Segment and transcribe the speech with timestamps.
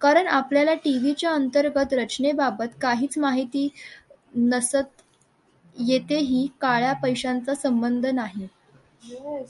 [0.00, 3.68] कारण आपल्याला टीव्हीच्या अंतर्गत रचनेबाबत काहीच माहिती
[4.34, 8.46] नसतंंयेथेही काळ्या पैशांचा संबंध नाही.